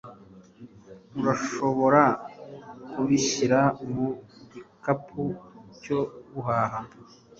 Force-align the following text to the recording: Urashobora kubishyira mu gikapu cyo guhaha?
Urashobora 1.19 2.03
kubishyira 2.91 3.59
mu 3.91 4.07
gikapu 4.51 5.23
cyo 5.81 5.99
guhaha? 6.31 6.79